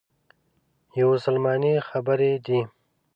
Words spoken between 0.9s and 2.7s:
یوه سلماني خبرې دي.